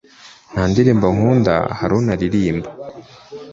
Nta 0.51 0.63
ndirimbo 0.71 1.05
nkunda 1.15 1.53
Haruna 1.79 2.11
aririmba 2.15 2.69